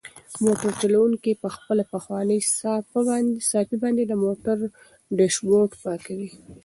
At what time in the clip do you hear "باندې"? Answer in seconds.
3.81-4.03